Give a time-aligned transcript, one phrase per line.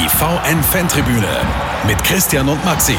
[0.00, 1.26] Die VN-Fantribüne
[1.84, 2.94] mit Christian und Maxi.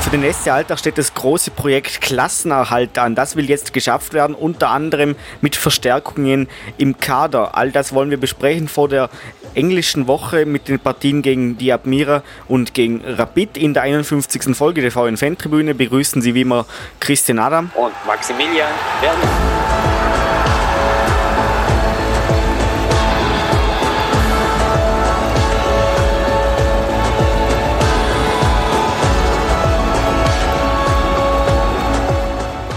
[0.00, 3.14] Für den SC Alltag steht das große Projekt Klassenerhalt an.
[3.14, 7.56] Das will jetzt geschafft werden, unter anderem mit Verstärkungen im Kader.
[7.56, 9.08] All das wollen wir besprechen vor der
[9.54, 13.56] englischen Woche mit den Partien gegen die Admira und gegen Rapid.
[13.56, 14.56] In der 51.
[14.56, 16.66] Folge der VN-Fantribüne begrüßen Sie wie immer
[16.98, 19.85] Christian Adam und Maximilian Werner.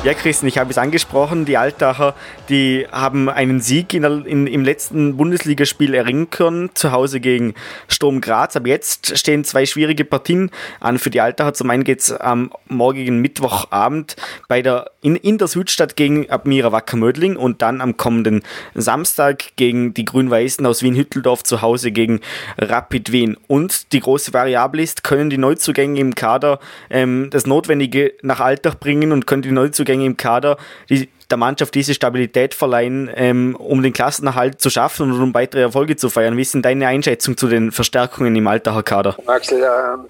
[0.01, 2.15] Ja, Christian, ich habe es angesprochen, die Altacher,
[2.47, 7.53] die haben einen Sieg in der, in, im letzten Bundesligaspiel erringen können, zu Hause gegen
[7.89, 8.55] Sturm Graz.
[8.55, 11.53] Aber jetzt stehen zwei schwierige Partien an für die Altacher.
[11.53, 14.15] Zum einen geht es am morgigen Mittwochabend
[14.47, 18.43] bei der, in, in der Südstadt gegen Admira Wacker Mödling und dann am kommenden
[18.75, 22.21] Samstag gegen die Grün-Weißen aus Wien-Hütteldorf zu Hause gegen
[22.57, 23.35] Rapid Wien.
[23.47, 28.75] Und die große Variable ist, können die Neuzugänge im Kader ähm, das Notwendige nach Altach
[28.75, 30.57] bringen und können die Neuzugänge Neuzugänge im Kader,
[30.89, 35.61] die der Mannschaft diese Stabilität verleihen, ähm, um den Klassenerhalt zu schaffen und um weitere
[35.61, 36.37] Erfolge zu feiern.
[36.37, 39.17] Wie ist denn deine Einschätzung zu den Verstärkungen im Altacher Kader?
[39.27, 40.09] Axel, äh,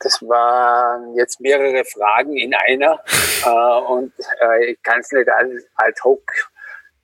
[0.00, 3.00] das waren jetzt mehrere Fragen in einer
[3.46, 6.22] äh, und äh, ich kann es nicht ad hoc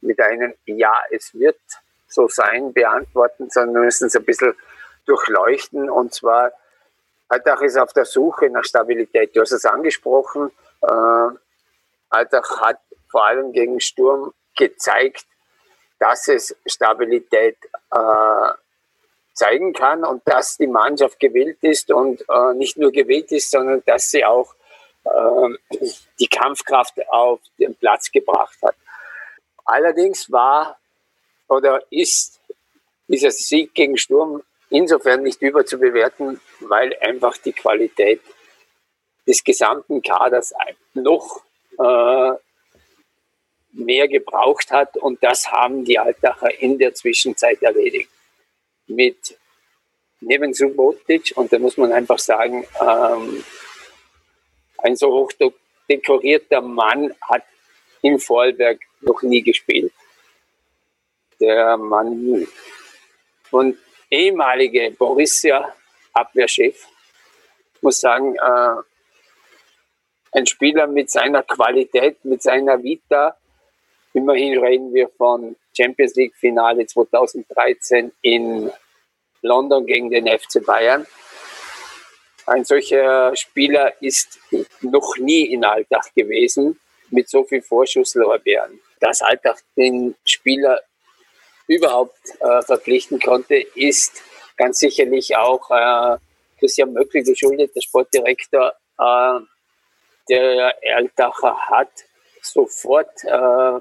[0.03, 1.59] mit einem Ja, es wird
[2.07, 4.53] so sein beantworten, sondern wir müssen es ein bisschen
[5.07, 6.53] durchleuchten und zwar
[7.29, 9.35] Altach ist auf der Suche nach Stabilität.
[9.35, 10.51] Du hast es angesprochen.
[10.83, 11.31] Äh,
[12.15, 12.79] Altach hat
[13.11, 15.27] vor allem gegen Sturm gezeigt,
[15.99, 17.57] dass es Stabilität
[17.91, 18.53] äh,
[19.33, 23.83] zeigen kann und dass die Mannschaft gewillt ist und äh, nicht nur gewillt ist, sondern
[23.87, 24.55] dass sie auch
[25.05, 25.79] äh,
[26.19, 28.77] die Kampfkraft auf den Platz gebracht hat.
[29.65, 30.79] Allerdings war
[31.49, 32.41] oder ist
[33.09, 38.21] dieser Sieg gegen Sturm insofern nicht überzubewerten, weil einfach die Qualität
[39.27, 40.53] des gesamten Kaders
[40.95, 41.44] noch
[43.73, 44.97] mehr gebraucht hat.
[44.97, 48.11] Und das haben die Altacher in der Zwischenzeit erledigt.
[48.87, 49.37] Mit
[50.21, 53.45] neben Subotic, und da muss man einfach sagen, ähm,
[54.79, 55.33] ein so hoch
[55.89, 57.45] dekorierter Mann hat
[58.03, 59.93] im Vorarlberg noch nie gespielt.
[61.41, 62.47] Der Mann
[63.51, 63.79] und
[64.11, 65.75] ehemalige Borussia
[66.13, 66.87] Abwehrchef
[67.81, 68.77] muss sagen, äh,
[70.35, 73.37] ein Spieler mit seiner Qualität, mit seiner Vita.
[74.13, 78.71] Immerhin reden wir von Champions League Finale 2013 in
[79.43, 81.07] London gegen den FC Bayern.
[82.47, 84.39] Ein solcher Spieler ist
[84.83, 86.79] noch nie in Alltag gewesen
[87.11, 88.81] mit so viel Vorschusslorbeeren.
[89.01, 90.81] Dass Alltag den Spieler
[91.69, 94.21] überhaupt äh, verpflichten konnte, ist
[94.57, 96.19] ganz sicherlich auch äh,
[96.59, 99.41] Christian Möckli geschuldet, der Sportdirektor, äh,
[100.29, 101.91] der Erldacher hat
[102.43, 103.81] sofort äh,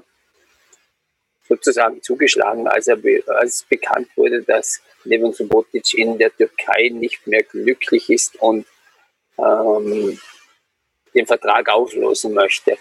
[1.46, 7.42] sozusagen zugeschlagen, als, er, als bekannt wurde, dass Levan Subotic in der Türkei nicht mehr
[7.42, 8.66] glücklich ist und
[9.38, 10.18] ähm,
[11.14, 12.78] den Vertrag auflösen möchte.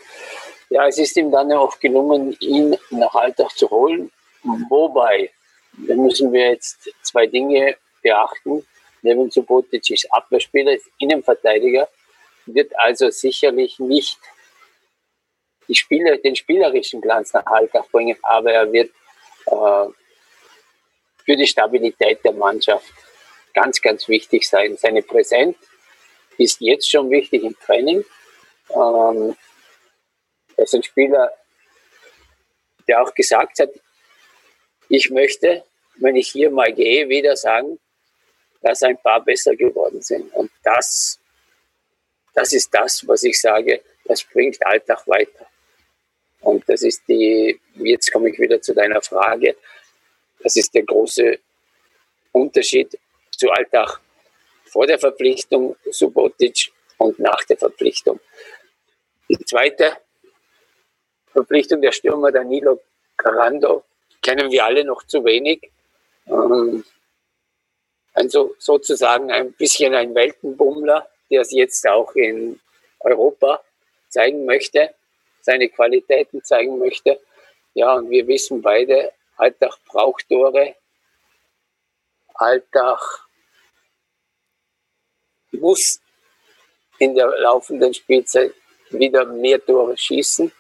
[0.70, 4.12] Ja, es ist ihm dann auch gelungen, ihn nach Alltag zu holen.
[4.70, 5.30] Wobei,
[5.74, 8.66] da müssen wir jetzt zwei Dinge beachten.
[9.02, 11.88] Levan Subotic ist Abwehrspieler, ist Innenverteidiger
[12.46, 14.20] wird also sicherlich nicht
[15.68, 18.92] die Spiele, den spielerischen Glanz nach Halkach bringen, aber er wird
[19.46, 19.86] äh,
[21.26, 22.92] für die Stabilität der Mannschaft
[23.54, 24.76] ganz, ganz wichtig sein.
[24.78, 25.56] Seine Präsenz
[26.38, 28.04] ist jetzt schon wichtig im Training.
[28.70, 29.36] Ähm,
[30.58, 31.32] er ist ein Spieler,
[32.88, 33.70] der auch gesagt hat,
[34.90, 35.64] ich möchte,
[35.96, 37.80] wenn ich hier mal gehe, wieder sagen,
[38.62, 40.34] dass ein paar besser geworden sind.
[40.34, 41.20] Und das
[42.34, 45.48] das ist das, was ich sage, das bringt Alltag weiter.
[46.42, 49.56] Und das ist die, jetzt komme ich wieder zu deiner Frage,
[50.40, 51.40] das ist der große
[52.34, 52.98] Unterschied
[53.32, 54.00] zu Alltag
[54.66, 58.20] vor der Verpflichtung Subotic und nach der Verpflichtung.
[59.30, 59.98] Die zweite
[61.32, 62.82] Verpflichtung der Stürmer Danilo
[63.16, 63.84] Carando
[64.22, 65.72] kennen wir alle noch zu wenig.
[66.28, 66.84] Ähm,
[68.14, 72.60] also sozusagen ein bisschen ein Weltenbummler, der es jetzt auch in
[73.00, 73.60] Europa
[74.10, 74.94] zeigen möchte,
[75.42, 77.20] seine Qualitäten zeigen möchte.
[77.74, 80.76] Ja, und wir wissen beide, Alltag braucht Tore.
[82.36, 83.00] Alltag
[85.52, 86.00] muss
[87.00, 88.54] in der laufenden Spielzeit
[88.92, 90.52] wieder mehr Tore schießen.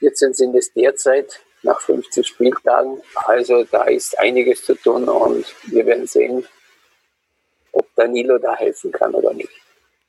[0.00, 3.02] 14 sind es derzeit nach 15 Spieltagen.
[3.14, 6.46] Also da ist einiges zu tun und wir werden sehen,
[7.76, 9.50] ob Danilo da helfen kann oder nicht.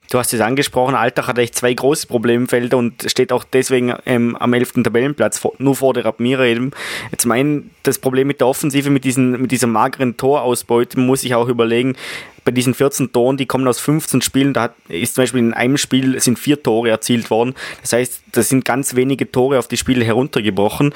[0.10, 4.38] Du hast es angesprochen, Alltag hat echt zwei große Problemfelder und steht auch deswegen ähm,
[4.38, 4.84] am 11.
[4.84, 6.72] Tabellenplatz, nur vor der Admira eben.
[7.12, 11.36] Jetzt mein, das Problem mit der Offensive, mit, diesen, mit dieser mageren Torausbeute, muss ich
[11.36, 11.98] auch überlegen,
[12.46, 15.54] bei diesen 14 Toren, die kommen aus 15 Spielen, da hat, ist zum Beispiel in
[15.54, 17.54] einem Spiel sind vier Tore erzielt worden.
[17.82, 20.94] Das heißt, das sind ganz wenige Tore auf die Spiele heruntergebrochen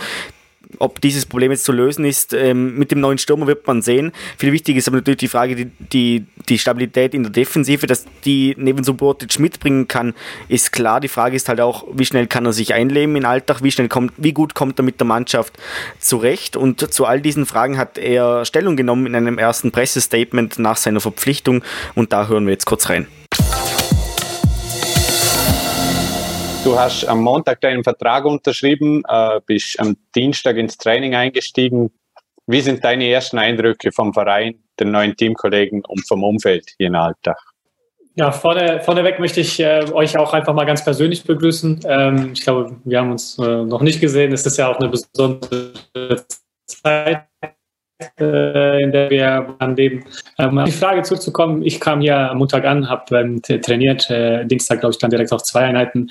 [0.79, 4.11] ob dieses Problem jetzt zu lösen ist, ähm, mit dem neuen Stürmer wird man sehen.
[4.37, 8.05] Viel wichtiger ist aber natürlich die Frage, die, die, die Stabilität in der Defensive, dass
[8.25, 10.13] die neben Subotic mitbringen kann,
[10.47, 10.99] ist klar.
[10.99, 13.71] Die Frage ist halt auch, wie schnell kann er sich einleben in den Alltag, wie
[13.71, 15.53] schnell kommt, wie gut kommt er mit der Mannschaft
[15.99, 20.77] zurecht und zu all diesen Fragen hat er Stellung genommen in einem ersten Pressestatement nach
[20.77, 21.63] seiner Verpflichtung
[21.95, 23.07] und da hören wir jetzt kurz rein.
[26.63, 31.89] Du hast am Montag deinen Vertrag unterschrieben, äh, bist am Dienstag ins Training eingestiegen.
[32.45, 36.95] Wie sind deine ersten Eindrücke vom Verein, den neuen Teamkollegen und vom Umfeld hier in
[36.95, 37.37] Alltag?
[38.13, 41.81] Ja, vorne, vorneweg möchte ich äh, euch auch einfach mal ganz persönlich begrüßen.
[41.85, 44.31] Ähm, ich glaube, wir haben uns äh, noch nicht gesehen.
[44.31, 45.73] Es ist ja auch eine besondere
[46.67, 47.27] Zeit
[48.17, 50.03] in der wir leben.
[50.37, 54.45] Um auf die Frage zurückzukommen, ich kam hier am Montag an, habe ähm, trainiert, äh,
[54.45, 56.09] Dienstag glaube ich dann direkt auf zwei Einheiten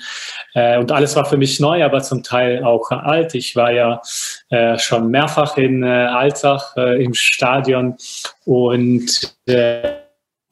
[0.53, 3.35] äh, und alles war für mich neu, aber zum Teil auch alt.
[3.35, 4.01] Ich war ja
[4.49, 7.95] äh, schon mehrfach in äh, Altach äh, im Stadion
[8.45, 9.35] und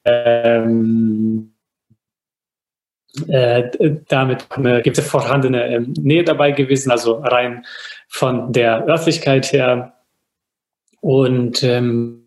[0.04, 1.52] ähm,
[3.28, 3.70] äh,
[4.08, 7.64] damit äh, gibt es vorhandene äh, Nähe dabei gewesen, also rein
[8.08, 9.99] von der Örtlichkeit her
[11.00, 12.26] und ähm,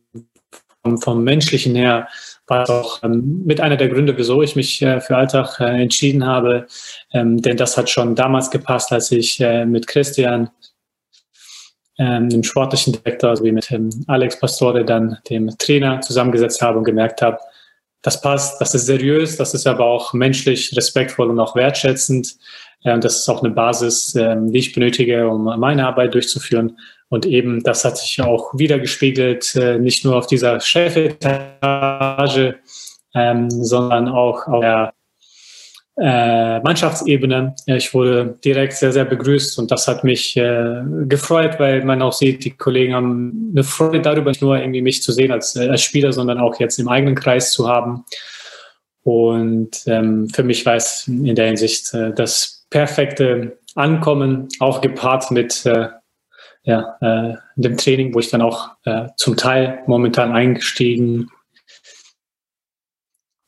[0.84, 2.08] vom, vom, Menschlichen her
[2.48, 5.82] war es auch ähm, mit einer der Gründe, wieso ich mich äh, für Alltag äh,
[5.82, 6.68] entschieden habe.
[7.14, 10.50] Ähm, denn das hat schon damals gepasst, als ich äh, mit Christian,
[11.98, 16.84] ähm, dem sportlichen Direktor, sowie mit ähm, Alex Pastore, dann dem Trainer zusammengesetzt habe und
[16.84, 17.38] gemerkt habe,
[18.02, 22.36] das passt, das ist seriös, das ist aber auch menschlich, respektvoll und auch wertschätzend.
[22.84, 26.78] Äh, und das ist auch eine Basis, ähm, die ich benötige, um meine Arbeit durchzuführen.
[27.14, 32.56] Und eben, das hat sich auch wieder gespiegelt, äh, nicht nur auf dieser Chefetage,
[33.14, 34.94] ähm, sondern auch auf der
[36.00, 37.56] äh, Mannschaftsebene.
[37.68, 42.14] Ich wurde direkt sehr, sehr begrüßt und das hat mich äh, gefreut, weil man auch
[42.14, 45.70] sieht, die Kollegen haben eine Freude darüber, nicht nur irgendwie mich zu sehen als, äh,
[45.70, 48.06] als Spieler, sondern auch jetzt im eigenen Kreis zu haben.
[49.04, 55.30] Und ähm, für mich war es in der Hinsicht äh, das perfekte Ankommen, auch gepaart
[55.30, 55.90] mit äh,
[56.64, 61.30] ja, äh, dem Training, wo ich dann auch äh, zum Teil momentan eingestiegen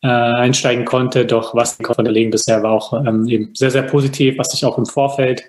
[0.02, 1.26] äh, einsteigen konnte.
[1.26, 4.66] Doch was von der Legen bisher war auch ähm, eben sehr, sehr positiv, was ich
[4.66, 5.44] auch im Vorfeld,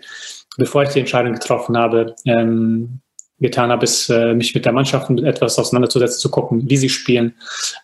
[0.57, 3.01] bevor ich die Entscheidung getroffen habe, ähm,
[3.39, 7.35] getan habe, ist, äh, mich mit der Mannschaft etwas auseinanderzusetzen, zu gucken, wie sie spielen,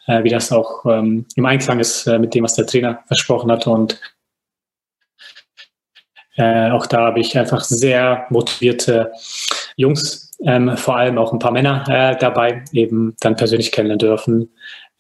[0.07, 3.51] äh, wie das auch ähm, im Einklang ist äh, mit dem, was der Trainer versprochen
[3.51, 3.69] hatte.
[3.69, 4.01] Und
[6.37, 9.13] äh, auch da habe ich einfach sehr motivierte
[9.77, 14.51] Jungs, ähm, vor allem auch ein paar Männer äh, dabei, eben dann persönlich kennenlernen dürfen,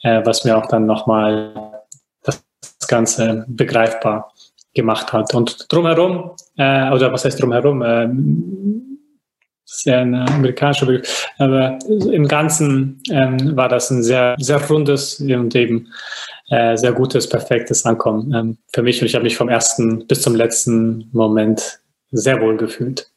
[0.02, 1.82] äh, was mir auch dann nochmal
[2.22, 2.42] das
[2.88, 4.32] Ganze begreifbar
[4.74, 5.34] gemacht hat.
[5.34, 8.08] Und drumherum, äh, oder was heißt drumherum, äh,
[9.72, 14.62] das ist ja ein amerikanischer Begriff, aber im Ganzen ähm, war das ein sehr, sehr
[14.68, 15.88] rundes und eben
[16.50, 19.00] äh, sehr gutes, perfektes Ankommen ähm, für mich.
[19.00, 21.80] Und ich habe mich vom ersten bis zum letzten Moment
[22.10, 23.11] sehr wohl gefühlt.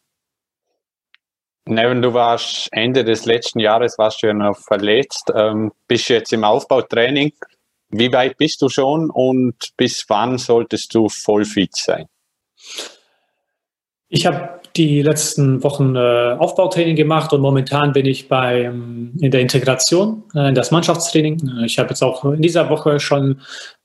[1.67, 6.31] Neven, du warst Ende des letzten Jahres warst du ja noch verletzt, ähm, bist jetzt
[6.31, 7.33] im Aufbautraining.
[7.89, 12.07] Wie weit bist du schon und bis wann solltest du voll fit sein?
[14.09, 19.31] Ich habe die letzten Wochen äh, Aufbautraining gemacht und momentan bin ich bei, ähm, in
[19.31, 21.63] der Integration, äh, in das Mannschaftstraining.
[21.65, 23.41] Ich habe jetzt auch in dieser Woche schon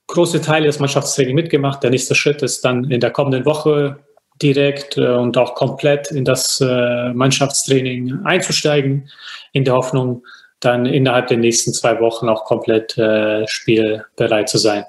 [0.07, 1.81] große Teile des Mannschaftstrainings mitgemacht.
[1.81, 3.99] Der nächste Schritt ist dann in der kommenden Woche
[4.41, 9.09] direkt äh, und auch komplett in das äh, Mannschaftstraining einzusteigen,
[9.53, 10.23] in der Hoffnung,
[10.59, 14.85] dann innerhalb der nächsten zwei Wochen auch komplett äh, spielbereit zu sein.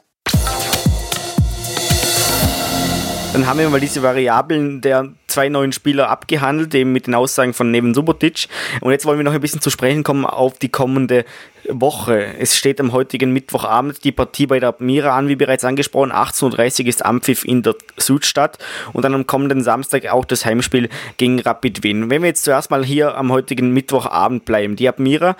[3.32, 7.54] Dann haben wir mal diese Variablen der zwei neuen Spieler abgehandelt, eben mit den Aussagen
[7.54, 8.48] von Neven Subotic.
[8.80, 11.24] Und jetzt wollen wir noch ein bisschen zu sprechen kommen auf die kommende
[11.68, 12.34] Woche.
[12.38, 16.12] Es steht am heutigen Mittwochabend die Partie bei der Admira an, wie bereits angesprochen.
[16.12, 18.58] 18.30 Uhr ist Ampfiff in der Südstadt
[18.92, 22.10] und dann am kommenden Samstag auch das Heimspiel gegen Rapid Wien.
[22.10, 25.36] Wenn wir jetzt zuerst mal hier am heutigen Mittwochabend bleiben, die Admira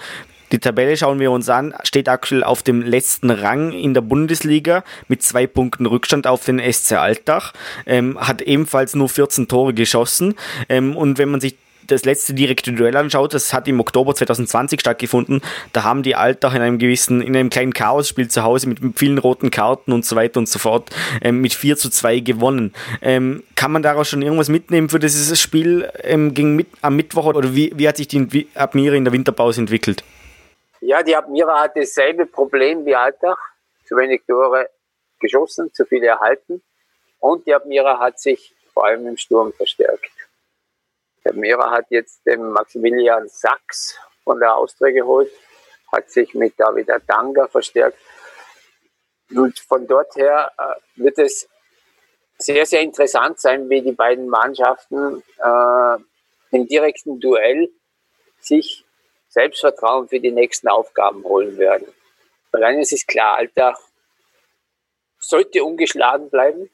[0.53, 4.85] die Tabelle schauen wir uns an, steht aktuell auf dem letzten Rang in der Bundesliga
[5.09, 7.53] mit zwei Punkten Rückstand auf den SC Altach,
[7.87, 10.35] ähm, hat ebenfalls nur 14 Tore geschossen
[10.69, 11.57] ähm, und wenn man sich
[11.87, 15.41] das letzte direkte Duell anschaut, das hat im Oktober 2020 stattgefunden.
[15.73, 19.19] Da haben die Altach in einem gewissen, in einem kleinen Chaosspiel zu Hause mit vielen
[19.19, 20.91] roten Karten und so weiter und so fort
[21.23, 22.73] ähm, mit 4 zu 2 gewonnen.
[23.01, 27.27] Ähm, kann man daraus schon irgendwas mitnehmen für dieses Spiel ähm, gegen mit, am Mittwoch
[27.27, 30.05] oder wie, wie hat sich die Admira in der Winterpause entwickelt?
[30.85, 33.39] Ja, die Admira hat dasselbe Problem wie Altach.
[33.85, 34.69] Zu wenig Tore
[35.21, 36.61] geschossen, zu viele erhalten.
[37.21, 40.11] Und die Admira hat sich vor allem im Sturm verstärkt.
[41.25, 45.31] Der Admira hat jetzt den Maximilian Sachs von der Austria geholt,
[45.93, 47.99] hat sich mit David Adanga verstärkt.
[49.31, 51.49] Und von dort her äh, wird es
[52.39, 55.97] sehr, sehr interessant sein, wie die beiden Mannschaften äh,
[56.51, 57.71] im direkten Duell
[58.41, 58.85] sich
[59.33, 61.87] Selbstvertrauen für die nächsten Aufgaben holen werden.
[62.51, 63.79] Weil eines ist klar, Alltag
[65.19, 66.69] sollte ungeschlagen bleiben,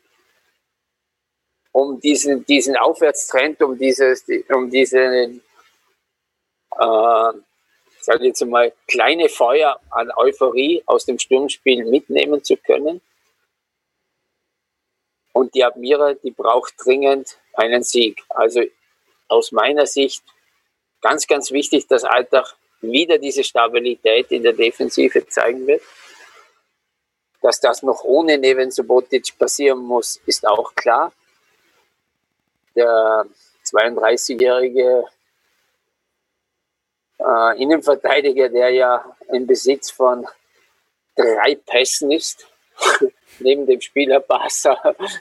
[1.70, 5.40] um diesen, diesen Aufwärtstrend, um dieses, um diese, äh,
[8.00, 13.00] sage jetzt mal, kleine Feuer an Euphorie aus dem Sturmspiel mitnehmen zu können.
[15.32, 18.24] Und die Admira, die braucht dringend einen Sieg.
[18.30, 18.64] Also
[19.28, 20.24] aus meiner Sicht
[21.00, 25.82] ganz, ganz wichtig, dass Alltag wieder diese Stabilität in der Defensive zeigen wird.
[27.40, 31.12] Dass das noch ohne Neven Subotic passieren muss, ist auch klar.
[32.74, 33.26] Der
[33.64, 35.04] 32-jährige
[37.18, 40.26] äh, Innenverteidiger, der ja im Besitz von
[41.16, 42.46] drei Pässen ist,
[43.40, 44.76] neben dem Spieler Bassa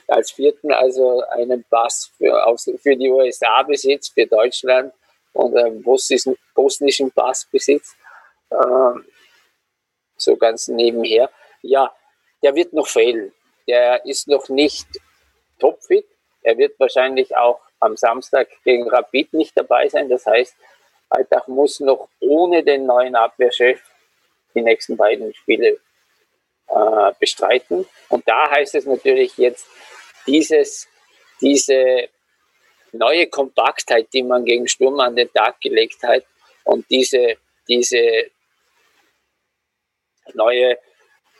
[0.06, 4.92] als vierten, also einen Pass für, für die USA besitzt, für Deutschland
[5.32, 7.96] und einen bosnischen, bosnischen Pass besitzt.
[8.50, 9.00] Äh,
[10.16, 11.30] so ganz nebenher.
[11.62, 11.92] Ja,
[12.42, 13.32] der wird noch fehlen.
[13.66, 14.86] Der ist noch nicht
[15.58, 16.06] topfit.
[16.42, 20.08] Er wird wahrscheinlich auch am Samstag gegen Rapid nicht dabei sein.
[20.08, 20.56] Das heißt,
[21.10, 23.80] Alltag muss noch ohne den neuen Abwehrchef
[24.54, 25.78] die nächsten beiden Spiele
[26.68, 27.86] äh, bestreiten.
[28.08, 29.66] Und da heißt es natürlich jetzt,
[30.26, 30.88] dieses,
[31.40, 32.08] diese
[32.92, 36.24] neue Kompaktheit, die man gegen Sturm an den Tag gelegt hat
[36.64, 37.36] und diese,
[37.68, 37.98] diese
[40.34, 40.78] neue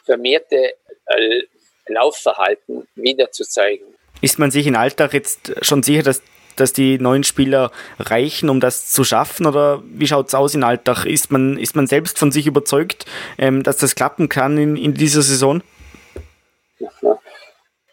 [0.05, 0.75] vermehrte
[1.07, 1.43] äh,
[1.87, 3.85] Laufverhalten wieder zu zeigen.
[4.21, 6.23] Ist man sich in Alltag jetzt schon sicher, dass,
[6.57, 9.47] dass die neuen Spieler reichen, um das zu schaffen?
[9.47, 11.05] Oder wie schaut es aus in Alltag?
[11.05, 13.07] Ist man, ist man selbst von sich überzeugt,
[13.39, 15.63] ähm, dass das klappen kann in, in dieser Saison?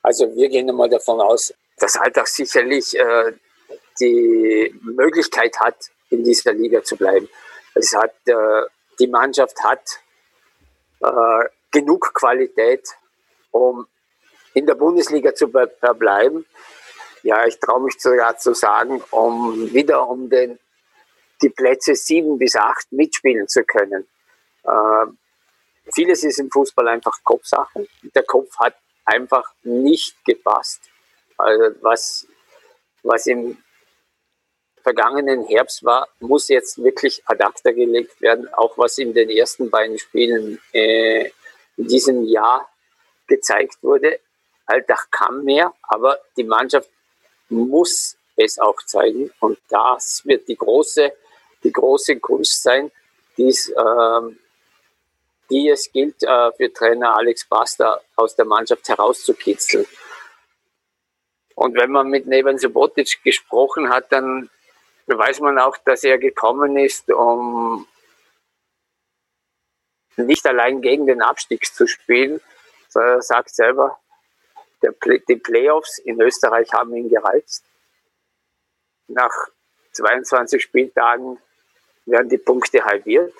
[0.02, 3.34] Also wir gehen einmal davon aus, dass Alltag sicherlich äh,
[4.00, 5.75] die Möglichkeit hat,
[6.10, 7.28] in dieser Liga zu bleiben.
[7.74, 8.62] Es hat, äh,
[9.00, 10.00] die Mannschaft hat
[11.02, 12.88] äh, genug Qualität,
[13.52, 13.88] um
[14.54, 16.46] in der Bundesliga zu verbleiben.
[17.24, 20.60] Ja, ich traue mich sogar zu sagen, um wieder um den,
[21.42, 24.08] die Plätze sieben bis acht mitspielen zu können.
[24.64, 25.06] Äh,
[25.94, 27.88] vieles ist im Fußball einfach Kopfsache.
[28.16, 28.75] Der Kopf hat
[29.06, 30.82] einfach nicht gepasst.
[31.38, 32.28] Also was,
[33.04, 33.58] was im
[34.86, 39.72] vergangenen Herbst war, muss jetzt wirklich ad acta gelegt werden, auch was in den ersten
[39.72, 41.32] beiden Spielen äh,
[41.75, 42.70] in diesem Jahr
[43.25, 44.20] gezeigt wurde.
[44.68, 46.88] Alltag kann mehr, aber die Mannschaft
[47.50, 49.32] muss es auch zeigen.
[49.39, 51.12] Und das wird die große,
[51.63, 52.92] die große Kunst sein,
[53.39, 54.38] die's, ähm,
[55.50, 59.88] die es gilt, äh, für Trainer Alex Basta aus der Mannschaft herauszukitzeln.
[61.56, 64.51] Und wenn man mit Neven Subotic gesprochen hat, dann
[65.08, 67.88] weiß man auch, dass er gekommen ist, um
[70.18, 72.42] nicht allein gegen den Abstieg zu spielen,
[72.90, 74.00] sondern er sagt selber,
[74.82, 74.94] der,
[75.28, 77.64] die Playoffs in Österreich haben ihn gereizt.
[79.08, 79.34] Nach
[79.92, 81.40] 22 Spieltagen
[82.06, 83.34] werden die Punkte halbiert.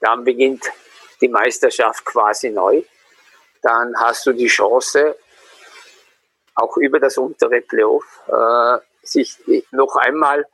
[0.00, 0.70] Dann beginnt
[1.20, 2.82] die Meisterschaft quasi neu.
[3.62, 5.16] Dann hast du die Chance,
[6.54, 9.38] auch über das untere Playoff, äh, sich
[9.70, 10.46] noch einmal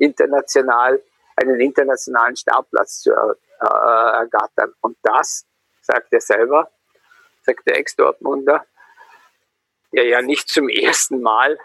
[0.00, 1.02] international
[1.38, 4.74] einen internationalen Startplatz zu er, äh, ergattern.
[4.80, 5.46] Und das,
[5.80, 6.70] sagt er selber,
[7.42, 8.64] sagt der Ex-Dortmunder,
[9.92, 11.58] der ja nicht zum ersten Mal,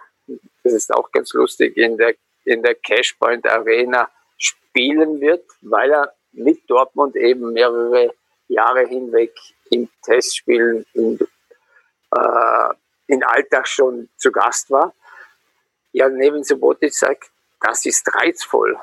[0.63, 6.13] das ist auch ganz lustig, in der, in der Cashpoint Arena spielen wird, weil er
[6.31, 8.13] mit Dortmund eben mehrere
[8.47, 9.33] Jahre hinweg
[9.69, 11.19] in Testspielen in,
[12.15, 12.69] äh,
[13.07, 14.93] in Alltag schon zu Gast war.
[15.91, 17.32] Ja, neben Subotic sagt,
[17.63, 18.77] das ist reizvoll.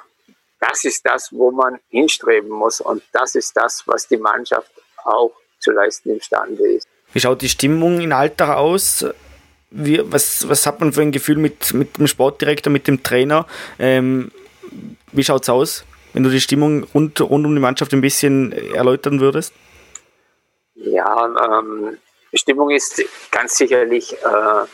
[0.59, 2.81] Das ist das, wo man hinstreben muss.
[2.81, 4.71] Und das ist das, was die Mannschaft
[5.05, 6.89] auch zu leisten imstande ist.
[7.13, 9.05] Wie schaut die Stimmung in Alltag aus?
[9.71, 13.47] Wie, was, was hat man für ein Gefühl mit, mit dem Sportdirektor, mit dem Trainer?
[13.79, 14.33] Ähm,
[15.13, 18.53] wie schaut es aus, wenn du die Stimmung rund, rund um die Mannschaft ein bisschen
[18.53, 19.53] erläutern würdest?
[20.75, 21.99] Ja, ähm,
[22.33, 24.67] Stimmung ist ganz sicherlich äh,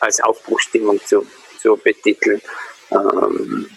[0.00, 1.26] als Aufbruchstimmung zu,
[1.60, 2.40] zu betiteln.
[2.90, 3.68] Ähm,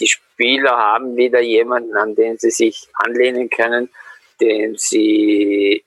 [0.00, 3.90] die Spieler haben wieder jemanden, an den sie sich anlehnen können,
[4.40, 5.84] dem sie,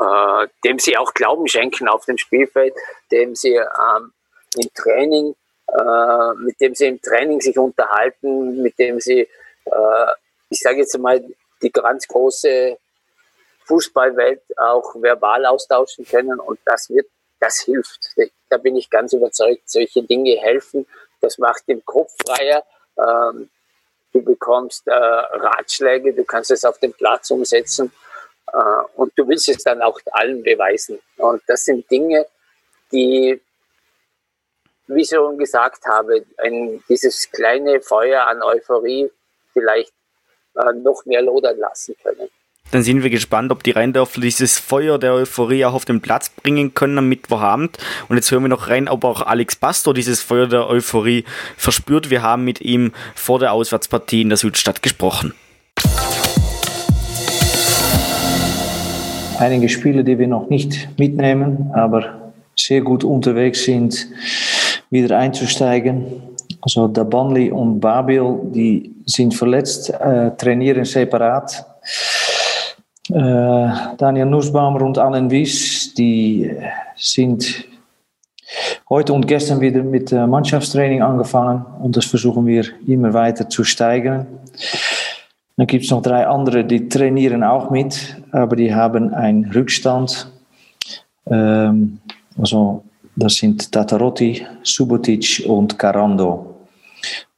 [0.00, 2.74] äh, dem sie auch Glauben schenken auf dem Spielfeld,
[3.10, 4.12] dem sie ähm,
[4.56, 5.34] im Training,
[5.68, 10.12] äh, mit dem sie im Training sich unterhalten, mit dem sie, äh,
[10.50, 11.24] ich sage jetzt mal,
[11.62, 12.76] die ganz große
[13.66, 16.40] Fußballwelt auch verbal austauschen können.
[16.40, 17.06] Und das wird,
[17.42, 18.14] das hilft.
[18.48, 19.68] Da bin ich ganz überzeugt.
[19.68, 20.86] Solche Dinge helfen.
[21.20, 22.64] Das macht den Kopf freier.
[22.96, 23.50] Ähm,
[24.12, 27.92] du bekommst äh, Ratschläge, du kannst es auf den Platz umsetzen
[28.52, 31.00] äh, und du willst es dann auch allen beweisen.
[31.16, 32.26] Und das sind Dinge,
[32.92, 33.40] die,
[34.86, 39.10] wie ich schon gesagt habe, ein, dieses kleine Feuer an Euphorie
[39.52, 39.92] vielleicht
[40.54, 42.28] äh, noch mehr lodern lassen können.
[42.70, 46.30] Dann sind wir gespannt, ob die Rheindörfer dieses Feuer der Euphorie auch auf den Platz
[46.30, 47.76] bringen können am Mittwochabend.
[48.08, 51.24] Und jetzt hören wir noch rein, ob auch Alex Pastor dieses Feuer der Euphorie
[51.56, 52.08] verspürt.
[52.08, 55.34] Wir haben mit ihm vor der Auswärtspartie in der Südstadt gesprochen.
[59.38, 64.06] Einige Spiele, die wir noch nicht mitnehmen, aber sehr gut unterwegs sind,
[64.90, 66.22] wieder einzusteigen.
[66.60, 71.66] Also Dabanli und Babil, die sind verletzt, äh, trainieren separat.
[73.12, 76.50] Äh, Daniel Nussbaum und Allen Wies, die
[76.96, 77.66] sind
[78.88, 84.26] heute und gestern wieder mit Mannschaftstraining angefangen und das versuchen wir immer weiter zu steigern.
[85.58, 90.32] Dann gibt es noch drei andere, die trainieren auch mit, aber die haben einen Rückstand.
[91.26, 91.98] Ähm,
[92.38, 92.82] also
[93.14, 96.56] das sind Tatarotti, Subotic und Carando.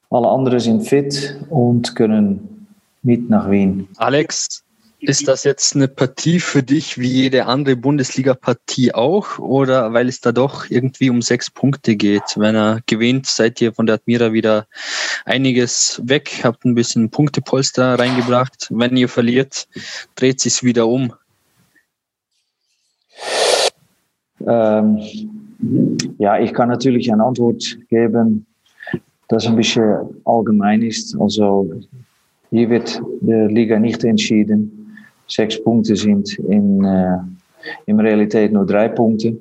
[0.08, 2.68] Alle anderen sind fit und können
[3.02, 3.88] mit nach Wien.
[3.96, 4.63] Alex,
[5.06, 10.20] ist das jetzt eine Partie für dich wie jede andere Bundesliga-Partie auch oder weil es
[10.20, 12.22] da doch irgendwie um sechs Punkte geht?
[12.36, 14.66] Wenn er gewinnt, seid ihr von der Admira wieder
[15.24, 18.68] einiges weg, habt ein bisschen Punktepolster reingebracht.
[18.70, 19.68] Wenn ihr verliert,
[20.16, 21.12] dreht sich wieder um.
[24.46, 25.00] Ähm,
[26.18, 28.46] ja, ich kann natürlich eine Antwort geben,
[29.28, 31.16] das ein bisschen allgemein ist.
[31.18, 31.70] Also
[32.50, 34.83] hier wird die Liga nicht entschieden
[35.26, 37.18] sechs Punkte sind in, äh,
[37.86, 39.36] in Realität nur drei Punkte.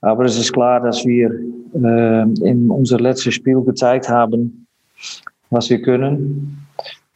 [0.00, 1.30] Aber es ist klar, dass wir
[1.74, 4.66] äh, in unser letztes Spiel gezeigt haben,
[5.50, 6.58] was wir können.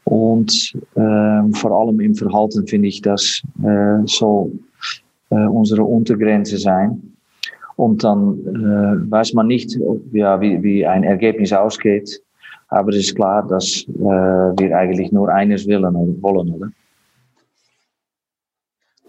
[0.04, 4.52] Und äh, vor allem im Verhalten finde ich, das äh, soll
[5.30, 7.02] äh, unsere Untergrenze sein.
[7.76, 9.78] Und dann äh, weiß man nicht,
[10.12, 12.22] ja, wie, wie ein Ergebnis ausgeht.
[12.68, 16.68] Aber es ist klar, dass äh, wir eigentlich nur eines willen, wollen, oder?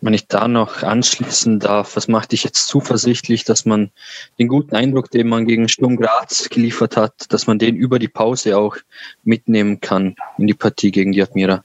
[0.02, 3.92] Wenn ich da noch anschließen darf, was macht dich jetzt zuversichtlich, dass man
[4.38, 8.08] den guten Eindruck, den man gegen Sturm Graz geliefert hat, dass man den über die
[8.08, 8.78] Pause auch
[9.24, 11.64] mitnehmen kann in die Partie gegen die Admira?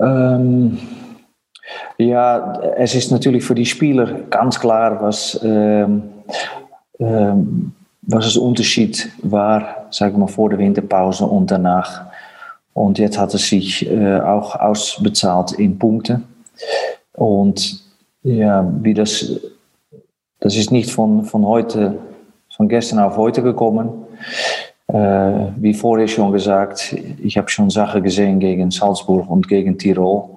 [0.00, 0.78] Ähm,
[1.98, 6.02] ja, es ist natürlich für die Spieler ganz klar, was, ähm,
[6.98, 12.06] ähm, was das Unterschied war, sagen wir vor der Winterpause und danach.
[12.74, 16.20] Und jetzt hat es sich äh, auch ausbezahlt in Punkte.
[17.12, 17.82] Und
[18.22, 19.40] ja, wie das,
[20.40, 21.96] das ist nicht von, von heute,
[22.54, 23.90] von gestern auf heute gekommen.
[24.88, 30.30] Äh, wie vorher schon gesagt, ich habe schon Sachen gesehen gegen Salzburg und gegen Tirol.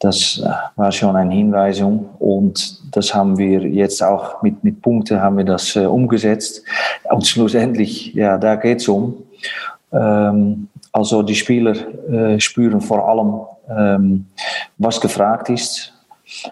[0.00, 0.42] Das
[0.76, 5.44] war schon eine Hinweisung und das haben wir jetzt auch mit, mit Punkten haben wir
[5.44, 6.62] das äh, umgesetzt.
[7.04, 9.22] Und schlussendlich, ja, da geht es um.
[9.92, 11.74] Ähm, also die Spieler
[12.08, 14.26] äh, spüren vor allem, ähm,
[14.78, 15.92] was gefragt ist.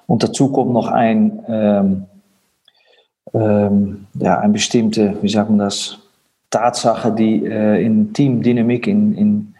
[0.08, 2.04] Und dazu kommt noch ein, ähm,
[3.32, 5.96] ähm, ja, eine bestimmte, wie sagt man das,
[6.50, 9.54] Tatsache, die äh, in Teamdynamik, in, in,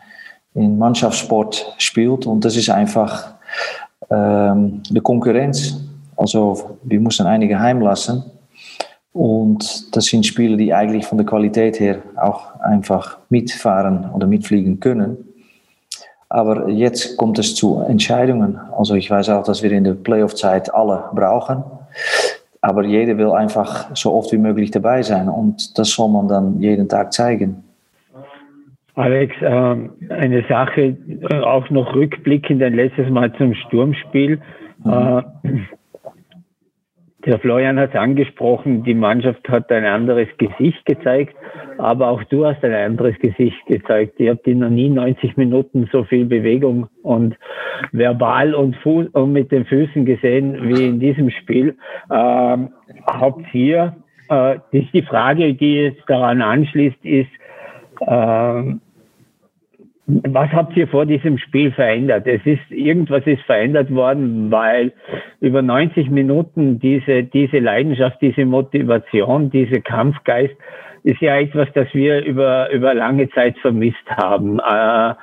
[0.54, 2.26] in Mannschaftssport spielt.
[2.26, 3.34] Und das ist einfach
[4.10, 5.80] die Konkurrenz.
[6.16, 8.22] Also wir müssen einige heimlassen.
[9.12, 14.80] Und das sind Spieler, die eigentlich von der Qualität her auch einfach mitfahren oder mitfliegen
[14.80, 15.18] können.
[16.30, 18.58] Aber jetzt kommt es zu Entscheidungen.
[18.76, 21.62] Also ich weiß auch, dass wir in der Playoff-Zeit alle brauchen.
[22.62, 25.28] Aber jeder will einfach so oft wie möglich dabei sein.
[25.28, 27.62] Und das soll man dann jeden Tag zeigen.
[28.94, 29.76] Alex, äh,
[30.10, 30.96] eine Sache,
[31.30, 34.40] äh, auch noch rückblickend ein letztes Mal zum Sturmspiel.
[34.84, 35.66] Mhm.
[37.24, 41.36] Der Florian hat es angesprochen, die Mannschaft hat ein anderes Gesicht gezeigt,
[41.78, 44.18] aber auch du hast ein anderes Gesicht gezeigt.
[44.18, 47.36] Ihr habt in noch nie 90 Minuten so viel Bewegung und
[47.92, 51.76] verbal und, und mit den Füßen gesehen wie in diesem Spiel.
[52.10, 52.70] Ähm,
[53.06, 53.96] habt ihr,
[54.28, 57.30] äh, die, die Frage, die jetzt daran anschließt, ist,
[58.06, 58.80] ähm,
[60.06, 62.26] was habt ihr vor diesem Spiel verändert?
[62.26, 64.92] Es ist, irgendwas ist verändert worden, weil
[65.40, 70.54] über 90 Minuten diese, diese Leidenschaft, diese Motivation, diese Kampfgeist
[71.04, 74.58] ist ja etwas, das wir über, über lange Zeit vermisst haben.
[74.58, 75.14] Äh,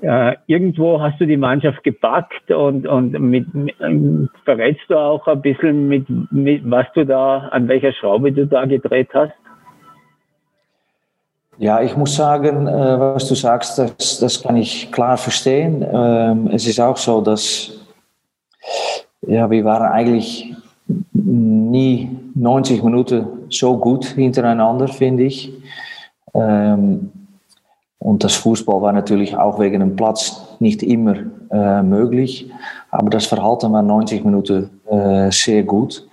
[0.00, 3.74] äh, irgendwo hast du die Mannschaft gepackt und, und mit, mit
[4.44, 8.64] verrätst du auch ein bisschen mit, mit was du da, an welcher Schraube du da
[8.64, 9.34] gedreht hast?
[11.60, 15.84] Ja, ich muss sagen, äh, was du sagst, das, das kann ich klar verstehen.
[15.92, 17.72] Ähm, es ist auch so, dass
[19.26, 20.54] ja, wir waren eigentlich
[21.12, 25.52] nie 90 Minuten so gut hintereinander, finde ich.
[26.32, 27.10] Ähm,
[27.98, 31.16] und das Fußball war natürlich auch wegen dem Platz nicht immer
[31.50, 32.52] äh, möglich.
[32.92, 36.06] Aber das Verhalten war 90 Minuten äh, sehr gut.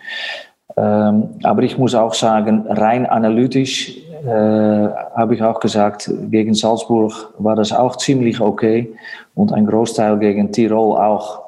[0.75, 7.33] Ähm, aber ich muss auch sagen, rein analytisch äh, habe ich auch gesagt, gegen Salzburg
[7.38, 8.93] war das auch ziemlich okay
[9.35, 11.43] und ein Großteil gegen Tirol auch.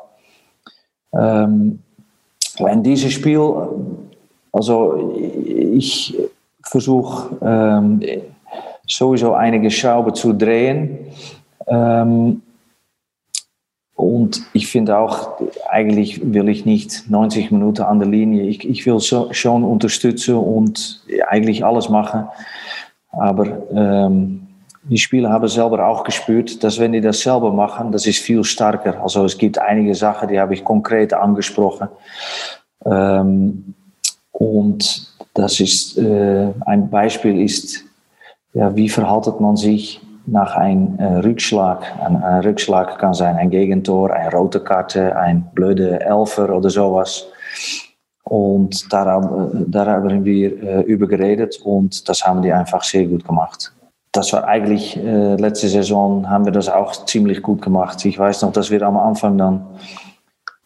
[1.13, 1.79] Ähm,
[2.59, 3.39] in diesem Spiel,
[4.51, 5.15] also
[5.73, 6.15] ich
[6.63, 8.01] versuche ähm,
[8.87, 10.99] sowieso einige Schrauben zu drehen.
[11.67, 12.41] Ähm,
[13.97, 18.43] und ich finde auch, eigentlich will ich nicht 90 Minuten an der Linie.
[18.43, 22.27] Ich, ich will so, schon unterstützen und eigentlich alles machen.
[23.11, 24.45] Aber ähm,
[24.83, 28.43] die Spieler haben selber auch gespürt, dass wenn die das selber machen, das ist viel
[28.43, 29.01] stärker.
[29.01, 31.87] Also es gibt einige Sachen, die habe ich konkret angesprochen.
[32.85, 33.73] Ähm,
[34.31, 37.83] und das ist äh, ein Beispiel ist,
[38.53, 41.81] ja, wie verhaltet man sich nach einem äh, Rückschlag.
[41.99, 47.27] Ein, ein, Rückschlag kann sein ein Gegentor, eine rote Karte, ein blöde Elfer oder sowas.
[48.23, 49.05] Und da,
[49.67, 53.71] da haben wir äh, über geredet und das haben die einfach sehr gut gemacht.
[54.11, 58.03] Das war eigentlich, äh, letzte Saison haben wir das auch ziemlich gut gemacht.
[58.03, 59.65] Ich weiß noch, dass wir am Anfang dann,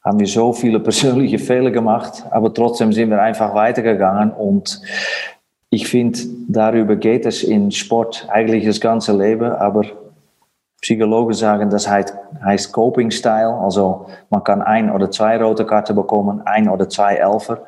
[0.03, 4.81] haben wir so viele Fehler gemacht, aber trotzdem sind wir einfach weitergegangen und
[5.73, 9.85] ich finde, darüber geht es in Sport eigentlich das ganze Leben, aber
[10.81, 13.53] Psychologen sagen, das heißt, heißt Coping Style.
[13.53, 17.63] Also man kann ein oder zwei rote Karten bekommen, ein oder zwei Elfer.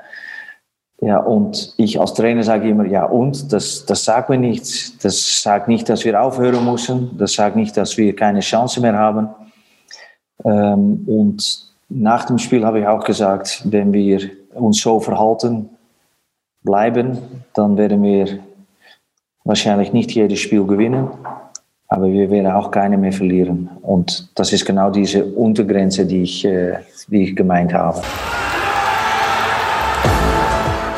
[1.00, 4.98] Ja, und ich als Trainer sage immer, ja und, das, das sagt mir nichts.
[4.98, 7.18] Das sagt nicht, dass wir aufhören müssen.
[7.18, 9.30] Das sagt nicht, dass wir keine Chance mehr haben.
[10.44, 15.70] Ähm, und nach dem Spiel habe ich auch gesagt, wenn wir uns so verhalten,
[16.64, 17.18] bleiben,
[17.54, 18.40] dann werden wir
[19.44, 21.10] wahrscheinlich nicht jedes Spiel gewinnen,
[21.88, 23.70] aber wir werden auch keine mehr verlieren.
[23.82, 28.02] Und das ist genau diese Untergrenze, die ich, äh, die ich gemeint habe.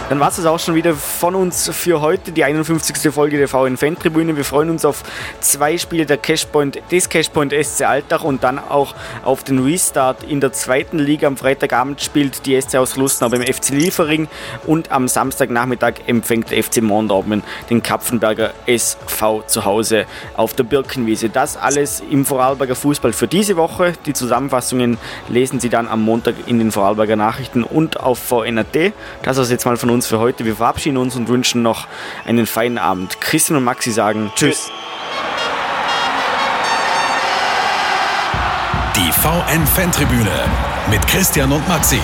[0.07, 3.11] Dann war es auch schon wieder von uns für heute, die 51.
[3.11, 4.37] Folge der VN Fan Tribüne.
[4.37, 5.01] Wir freuen uns auf
[5.39, 10.41] zwei Spiele der Cashpoint, des Cashpoint SC Altach und dann auch auf den Restart in
[10.41, 11.25] der zweiten Liga.
[11.25, 14.27] Am Freitagabend spielt die SC aus Lustenau beim FC Liefering
[14.67, 17.41] und am Samstagnachmittag empfängt der FC Mondormen
[17.71, 20.05] den Kapfenberger SV zu Hause
[20.37, 21.29] auf der Birkenwiese.
[21.29, 23.93] Das alles im Vorarlberger Fußball für diese Woche.
[24.05, 28.93] Die Zusammenfassungen lesen Sie dann am Montag in den Vorarlberger Nachrichten und auf VNAT.
[29.23, 30.45] Das ist jetzt mal von uns uns für heute.
[30.45, 31.87] Wir verabschieden uns und wünschen noch
[32.25, 33.19] einen feinen Abend.
[33.21, 34.69] Christian und Maxi sagen Tschüss.
[38.95, 40.45] Die VN Fantribüne
[40.89, 41.99] mit Christian und Maxi.